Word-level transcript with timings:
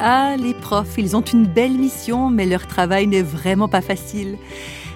ah 0.00 0.36
les 0.38 0.54
profs, 0.54 0.94
ils 0.96 1.16
ont 1.16 1.20
une 1.20 1.46
belle 1.46 1.72
mission, 1.72 2.30
mais 2.30 2.46
leur 2.46 2.66
travail 2.66 3.06
n'est 3.06 3.22
vraiment 3.22 3.68
pas 3.68 3.82
facile. 3.82 4.38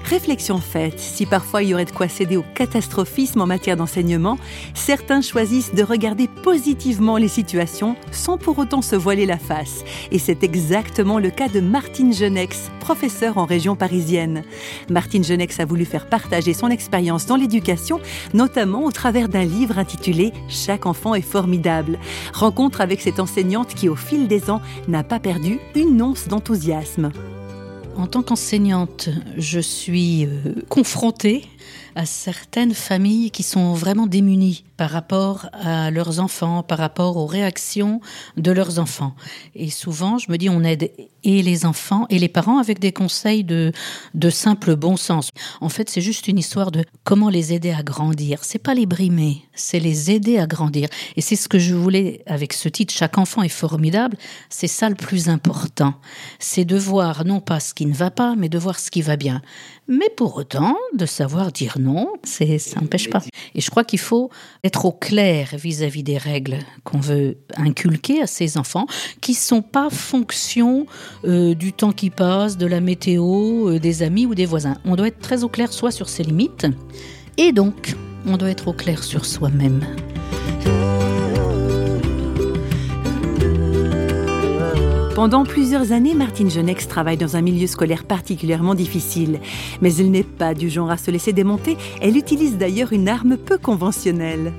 Réflexion 0.08 0.56
faite, 0.56 0.98
si 0.98 1.26
parfois 1.26 1.62
il 1.62 1.68
y 1.68 1.74
aurait 1.74 1.84
de 1.84 1.90
quoi 1.90 2.08
céder 2.08 2.38
au 2.38 2.44
catastrophisme 2.54 3.42
en 3.42 3.46
matière 3.46 3.76
d'enseignement, 3.76 4.38
certains 4.72 5.20
choisissent 5.20 5.74
de 5.74 5.82
regarder 5.82 6.28
positivement 6.42 7.18
les 7.18 7.28
situations 7.28 7.94
sans 8.10 8.38
pour 8.38 8.58
autant 8.58 8.80
se 8.80 8.96
voiler 8.96 9.26
la 9.26 9.36
face. 9.36 9.84
Et 10.10 10.18
c'est 10.18 10.42
exactement 10.44 11.18
le 11.18 11.28
cas 11.28 11.48
de 11.48 11.60
Martine 11.60 12.14
Genex, 12.14 12.70
professeure 12.80 13.36
en 13.36 13.44
région 13.44 13.76
parisienne. 13.76 14.44
Martine 14.88 15.24
Genex 15.24 15.60
a 15.60 15.66
voulu 15.66 15.84
faire 15.84 16.06
partager 16.06 16.54
son 16.54 16.68
expérience 16.68 17.26
dans 17.26 17.36
l'éducation, 17.36 18.00
notamment 18.32 18.84
au 18.84 18.92
travers 18.92 19.28
d'un 19.28 19.44
livre 19.44 19.78
intitulé 19.78 20.32
Chaque 20.48 20.86
enfant 20.86 21.14
est 21.14 21.20
formidable. 21.20 21.98
Rencontre 22.32 22.80
avec 22.80 23.02
cette 23.02 23.20
enseignante 23.20 23.74
qui, 23.74 23.90
au 23.90 23.96
fil 23.96 24.26
des 24.26 24.48
ans, 24.48 24.62
n'a 24.88 25.04
pas 25.04 25.20
perdu 25.20 25.58
une 25.74 26.00
once 26.00 26.28
d'enthousiasme. 26.28 27.10
En 27.98 28.06
tant 28.06 28.22
qu'enseignante, 28.22 29.08
je 29.36 29.58
suis 29.58 30.24
euh, 30.24 30.54
confrontée 30.68 31.44
à 31.94 32.06
certaines 32.06 32.74
familles 32.74 33.30
qui 33.30 33.42
sont 33.42 33.72
vraiment 33.74 34.06
démunies 34.06 34.64
par 34.76 34.90
rapport 34.90 35.48
à 35.52 35.90
leurs 35.90 36.20
enfants, 36.20 36.62
par 36.62 36.78
rapport 36.78 37.16
aux 37.16 37.26
réactions 37.26 38.00
de 38.36 38.52
leurs 38.52 38.78
enfants. 38.78 39.14
Et 39.54 39.70
souvent, 39.70 40.18
je 40.18 40.30
me 40.30 40.38
dis, 40.38 40.48
on 40.48 40.62
aide 40.62 40.90
et 41.24 41.42
les 41.42 41.66
enfants 41.66 42.06
et 42.10 42.18
les 42.18 42.28
parents 42.28 42.58
avec 42.58 42.78
des 42.78 42.92
conseils 42.92 43.42
de, 43.42 43.72
de 44.14 44.30
simple 44.30 44.76
bon 44.76 44.96
sens. 44.96 45.30
En 45.60 45.68
fait, 45.68 45.90
c'est 45.90 46.00
juste 46.00 46.28
une 46.28 46.38
histoire 46.38 46.70
de 46.70 46.84
comment 47.04 47.28
les 47.28 47.52
aider 47.52 47.72
à 47.72 47.82
grandir. 47.82 48.44
C'est 48.44 48.58
pas 48.58 48.74
les 48.74 48.86
brimer, 48.86 49.42
c'est 49.54 49.80
les 49.80 50.10
aider 50.10 50.38
à 50.38 50.46
grandir. 50.46 50.88
Et 51.16 51.20
c'est 51.20 51.36
ce 51.36 51.48
que 51.48 51.58
je 51.58 51.74
voulais 51.74 52.22
avec 52.26 52.52
ce 52.52 52.68
titre, 52.68 52.94
Chaque 52.94 53.18
enfant 53.18 53.42
est 53.42 53.48
formidable. 53.48 54.16
C'est 54.48 54.68
ça 54.68 54.88
le 54.88 54.94
plus 54.94 55.28
important. 55.28 55.94
C'est 56.38 56.64
de 56.64 56.76
voir 56.76 57.24
non 57.24 57.40
pas 57.40 57.60
ce 57.60 57.74
qui 57.74 57.86
ne 57.86 57.94
va 57.94 58.10
pas, 58.10 58.34
mais 58.36 58.48
de 58.48 58.58
voir 58.58 58.78
ce 58.78 58.90
qui 58.90 59.02
va 59.02 59.16
bien. 59.16 59.42
Mais 59.88 60.10
pour 60.16 60.36
autant, 60.36 60.76
de 60.96 61.06
savoir 61.06 61.50
dire 61.58 61.76
non, 61.80 62.08
ça 62.24 62.44
n'empêche 62.80 63.10
pas. 63.10 63.22
Et 63.54 63.60
je 63.60 63.70
crois 63.70 63.84
qu'il 63.84 63.98
faut 63.98 64.30
être 64.64 64.84
au 64.84 64.92
clair 64.92 65.48
vis-à-vis 65.54 66.02
des 66.02 66.18
règles 66.18 66.58
qu'on 66.84 67.00
veut 67.00 67.38
inculquer 67.56 68.22
à 68.22 68.26
ces 68.26 68.58
enfants, 68.58 68.86
qui 69.20 69.34
sont 69.34 69.62
pas 69.62 69.90
fonction 69.90 70.86
euh, 71.24 71.54
du 71.54 71.72
temps 71.72 71.92
qui 71.92 72.10
passe, 72.10 72.56
de 72.56 72.66
la 72.66 72.80
météo, 72.80 73.68
euh, 73.68 73.78
des 73.78 74.02
amis 74.02 74.26
ou 74.26 74.34
des 74.34 74.46
voisins. 74.46 74.76
On 74.84 74.96
doit 74.96 75.08
être 75.08 75.20
très 75.20 75.44
au 75.44 75.48
clair 75.48 75.72
soit 75.72 75.90
sur 75.90 76.08
ses 76.08 76.22
limites, 76.22 76.66
et 77.36 77.52
donc 77.52 77.96
on 78.26 78.36
doit 78.36 78.50
être 78.50 78.68
au 78.68 78.72
clair 78.72 79.02
sur 79.02 79.24
soi-même. 79.24 79.80
Pendant 85.18 85.42
plusieurs 85.42 85.90
années, 85.90 86.14
Martine 86.14 86.48
Genex 86.48 86.86
travaille 86.86 87.16
dans 87.16 87.34
un 87.34 87.40
milieu 87.40 87.66
scolaire 87.66 88.04
particulièrement 88.04 88.76
difficile. 88.76 89.40
Mais 89.80 89.92
elle 89.96 90.12
n'est 90.12 90.22
pas 90.22 90.54
du 90.54 90.70
genre 90.70 90.92
à 90.92 90.96
se 90.96 91.10
laisser 91.10 91.32
démonter. 91.32 91.76
Elle 92.00 92.16
utilise 92.16 92.56
d'ailleurs 92.56 92.92
une 92.92 93.08
arme 93.08 93.36
peu 93.36 93.58
conventionnelle. 93.58 94.52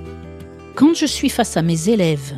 Quand 0.75 0.93
je 0.93 1.05
suis 1.05 1.29
face 1.29 1.55
à 1.55 1.61
mes 1.61 1.88
élèves, 1.88 2.33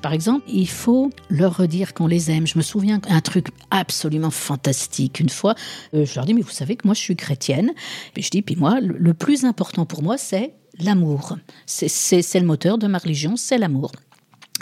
par 0.00 0.14
exemple, 0.14 0.46
il 0.48 0.66
faut 0.66 1.10
leur 1.28 1.58
redire 1.58 1.92
qu'on 1.92 2.06
les 2.06 2.30
aime. 2.30 2.46
Je 2.46 2.56
me 2.56 2.62
souviens 2.62 2.96
d'un 2.96 3.20
truc 3.20 3.48
absolument 3.70 4.30
fantastique. 4.30 5.20
Une 5.20 5.28
fois, 5.28 5.54
euh, 5.92 6.06
je 6.06 6.14
leur 6.14 6.24
dis, 6.24 6.32
mais 6.32 6.40
vous 6.40 6.48
savez 6.48 6.76
que 6.76 6.86
moi, 6.86 6.94
je 6.94 7.00
suis 7.00 7.14
chrétienne. 7.14 7.74
Et 8.16 8.22
je 8.22 8.30
dis, 8.30 8.40
puis 8.40 8.56
moi, 8.56 8.78
le 8.80 9.12
plus 9.12 9.44
important 9.44 9.84
pour 9.84 10.02
moi, 10.02 10.16
c'est 10.16 10.54
l'amour. 10.80 11.36
C'est 11.66 12.40
le 12.40 12.46
moteur 12.46 12.78
de 12.78 12.86
ma 12.86 12.96
religion, 12.96 13.36
c'est 13.36 13.58
l'amour. 13.58 13.92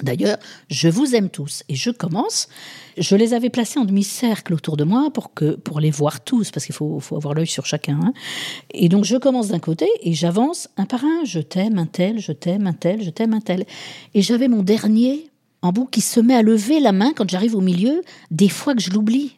D'ailleurs, 0.03 0.39
je 0.69 0.89
vous 0.89 1.15
aime 1.15 1.31
tous 1.31 1.63
et 1.69 1.75
je 1.75 1.91
commence. 1.91 2.49
Je 2.99 3.17
les 3.17 3.35
avais 3.35 3.51
placés 3.51 3.79
en 3.79 3.85
demi-cercle 3.85 4.53
autour 4.53 4.77
de 4.77 4.85
moi 4.85 5.11
pour 5.13 5.33
que 5.33 5.55
pour 5.57 5.81
les 5.81 5.91
voir 5.91 6.23
tous 6.23 6.51
parce 6.51 6.67
qu'il 6.67 6.75
faut, 6.75 7.01
faut 7.01 7.17
avoir 7.17 7.35
l'œil 7.35 7.47
sur 7.47 7.67
chacun. 7.67 7.99
Hein. 8.03 8.13
Et 8.75 8.89
donc 8.89 9.05
je 9.05 9.17
commence 9.17 9.49
d'un 9.49 9.59
côté 9.59 9.89
et 10.03 10.13
j'avance 10.13 10.69
un 10.77 10.85
par 10.85 11.05
un. 11.05 11.25
Je 11.25 11.41
t'aime 11.41 11.79
un 11.79 11.87
tel, 11.87 12.19
je 12.19 12.33
t'aime 12.33 12.67
un 12.67 12.73
tel, 12.73 13.03
je 13.03 13.11
t'aime 13.11 13.33
un 13.33 13.41
tel. 13.41 13.65
Et 14.15 14.23
j'avais 14.23 14.49
mon 14.49 14.63
dernier 14.63 15.31
en 15.63 15.73
bout 15.73 15.87
qui 15.87 16.01
se 16.01 16.21
met 16.21 16.35
à 16.35 16.43
lever 16.43 16.81
la 16.81 16.93
main 16.93 17.13
quand 17.15 17.29
j'arrive 17.31 17.55
au 17.55 17.61
milieu. 17.61 18.03
Des 18.31 18.49
fois 18.49 18.75
que 18.75 18.83
je 18.83 18.91
l'oublie. 18.91 19.37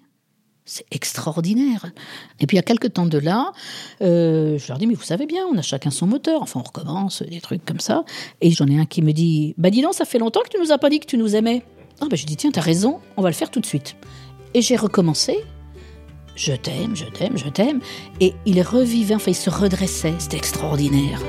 C'est 0.67 0.87
extraordinaire. 0.91 1.93
Et 2.41 2.47
puis, 2.47 2.57
il 2.57 2.59
y 2.59 2.61
a 2.61 2.63
quelques 2.63 2.95
temps 2.95 3.05
de 3.05 3.19
là, 3.19 3.53
euh, 4.01 4.57
je 4.57 4.67
leur 4.69 4.79
dis, 4.79 4.87
mais 4.87 4.95
vous 4.95 5.03
savez 5.03 5.27
bien, 5.27 5.45
on 5.53 5.59
a 5.59 5.63
chacun 5.63 5.91
son 5.91 6.07
moteur. 6.07 6.41
Enfin, 6.41 6.61
on 6.61 6.63
recommence, 6.63 7.23
des 7.23 7.43
trucs 7.43 7.65
comme 7.67 7.81
ça. 7.81 8.05
Et 8.41 8.51
j'en 8.51 8.67
ai 8.69 8.79
un 8.79 8.87
qui 8.87 9.03
me 9.03 9.13
dit, 9.13 9.55
bah 9.59 9.69
dis 9.69 9.83
donc, 9.83 9.93
ça 9.93 10.07
fait 10.07 10.19
longtemps 10.19 10.41
que 10.43 10.49
tu 10.49 10.59
nous 10.59 10.73
as 10.73 10.79
pas 10.79 10.89
dit 10.89 11.01
que 11.01 11.07
tu 11.07 11.19
nous 11.19 11.37
aimais. 11.37 11.65
Ah, 12.01 12.07
bah 12.09 12.17
je 12.17 12.25
dis, 12.25 12.37
tiens, 12.37 12.51
t'as 12.51 12.63
raison, 12.63 13.01
on 13.19 13.23
va 13.23 13.29
le 13.29 13.35
faire 13.35 13.51
tout 13.51 13.61
de 13.61 13.67
suite. 13.67 13.97
Et 14.55 14.63
j'ai 14.63 14.77
recommencé. 14.77 15.37
Je 16.35 16.55
t'aime, 16.55 16.97
je 16.97 17.05
t'aime, 17.05 17.37
je 17.37 17.49
t'aime. 17.51 17.81
Et 18.21 18.33
il 18.47 18.63
revivait, 18.63 19.17
enfin, 19.17 19.33
il 19.33 19.37
se 19.37 19.51
redressait. 19.51 20.15
C'était 20.19 20.39
extraordinaire. 20.39 21.21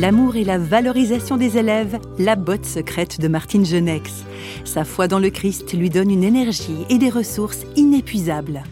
L'amour 0.00 0.36
et 0.36 0.44
la 0.44 0.56
valorisation 0.56 1.36
des 1.36 1.58
élèves, 1.58 1.98
la 2.18 2.34
botte 2.34 2.64
secrète 2.64 3.20
de 3.20 3.28
Martine 3.28 3.66
Genex. 3.66 4.24
Sa 4.64 4.86
foi 4.86 5.08
dans 5.08 5.18
le 5.18 5.28
Christ 5.28 5.74
lui 5.74 5.90
donne 5.90 6.10
une 6.10 6.24
énergie 6.24 6.86
et 6.88 6.96
des 6.96 7.10
ressources 7.10 7.66
inépuisables. 7.76 8.62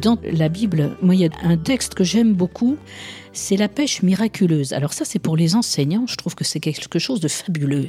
Dans 0.00 0.18
la 0.22 0.48
Bible, 0.48 0.96
moi, 1.02 1.16
il 1.16 1.22
y 1.22 1.24
a 1.24 1.30
un 1.42 1.56
texte 1.56 1.94
que 1.94 2.04
j'aime 2.04 2.34
beaucoup, 2.34 2.76
c'est 3.32 3.56
la 3.56 3.68
pêche 3.68 4.04
miraculeuse. 4.04 4.72
Alors 4.72 4.92
ça, 4.92 5.04
c'est 5.04 5.18
pour 5.18 5.36
les 5.36 5.56
enseignants, 5.56 6.06
je 6.06 6.14
trouve 6.14 6.36
que 6.36 6.44
c'est 6.44 6.60
quelque 6.60 7.00
chose 7.00 7.18
de 7.18 7.26
fabuleux 7.26 7.88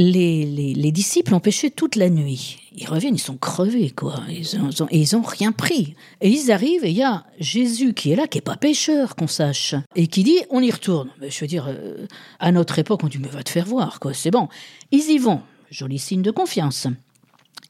les, 0.00 0.92
disciples 0.92 1.34
ont 1.34 1.40
pêché 1.40 1.70
toute 1.70 1.96
la 1.96 2.08
nuit. 2.08 2.58
Ils 2.76 2.88
reviennent, 2.88 3.14
ils 3.14 3.20
sont 3.20 3.36
crevés, 3.36 3.90
quoi. 3.90 4.22
Ils 4.28 4.46
ils 4.90 5.16
ont 5.16 5.22
rien 5.22 5.52
pris. 5.52 5.94
Et 6.20 6.30
ils 6.30 6.50
arrivent 6.50 6.84
et 6.84 6.90
il 6.90 6.96
y 6.96 7.02
a 7.02 7.24
Jésus 7.38 7.92
qui 7.92 8.12
est 8.12 8.16
là, 8.16 8.26
qui 8.26 8.38
est 8.38 8.42
pas 8.42 8.56
pêcheur, 8.56 9.16
qu'on 9.16 9.26
sache, 9.26 9.74
et 9.94 10.06
qui 10.06 10.22
dit 10.22 10.38
on 10.50 10.62
y 10.62 10.70
retourne. 10.70 11.10
Mais 11.20 11.30
je 11.30 11.40
veux 11.40 11.46
dire, 11.46 11.66
euh, 11.68 12.06
à 12.38 12.52
notre 12.52 12.78
époque, 12.78 13.04
on 13.04 13.08
dit 13.08 13.18
mais 13.18 13.28
va 13.28 13.42
te 13.42 13.50
faire 13.50 13.66
voir, 13.66 14.00
quoi. 14.00 14.14
C'est 14.14 14.30
bon. 14.30 14.48
Ils 14.90 15.10
y 15.10 15.18
vont. 15.18 15.42
Joli 15.70 15.98
signe 15.98 16.22
de 16.22 16.30
confiance. 16.30 16.86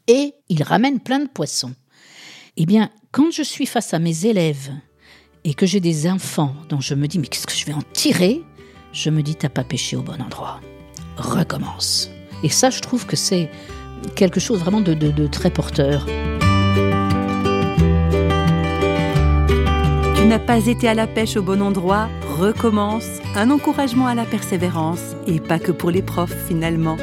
Et 0.07 0.35
ils 0.49 0.63
ramènent 0.63 1.01
plein 1.01 1.21
de 1.21 1.29
poissons. 1.29 1.75
Eh 2.57 2.67
bien, 2.67 2.91
quand 3.13 3.31
je 3.31 3.43
suis 3.43 3.67
face 3.67 3.95
à 3.95 3.99
mes 3.99 4.27
élèves 4.27 4.71
et 5.45 5.55
que 5.55 5.67
j'ai 5.67 5.81
des 5.81 6.09
enfants 6.09 6.55
dont 6.69 6.81
je 6.81 6.95
me 6.95 7.07
dis 7.07 7.19
mais 7.19 7.27
qu'est-ce 7.27 7.47
que 7.47 7.55
je 7.55 7.67
vais 7.67 7.73
en 7.73 7.83
tirer, 7.93 8.43
je 8.93 9.11
me 9.11 9.23
dis 9.23 9.35
t'as 9.35 9.49
pas 9.49 9.65
pêché 9.65 9.97
au 9.97 10.03
bon 10.03 10.21
endroit. 10.21 10.61
Recommence. 11.17 12.11
Et 12.43 12.49
ça, 12.49 12.71
je 12.71 12.81
trouve 12.81 13.07
que 13.07 13.17
c'est 13.17 13.51
quelque 14.15 14.41
chose 14.41 14.61
vraiment 14.61 14.81
de, 14.81 15.27
très 15.27 15.51
porteur. 15.51 16.07
Tu 20.17 20.27
n'as 20.27 20.39
pas 20.39 20.67
été 20.67 20.89
à 20.89 20.95
la 20.95 21.07
pêche 21.07 21.37
au 21.37 21.43
bon 21.43 21.61
endroit, 21.61 22.09
recommence. 22.39 23.07
Un 23.37 23.51
encouragement 23.51 24.07
à 24.07 24.15
la 24.15 24.25
persévérance, 24.25 25.15
et 25.27 25.41
pas 25.41 25.59
que 25.59 25.73
pour 25.73 25.91
les 25.91 26.03
profs 26.03 26.37
finalement. 26.47 26.97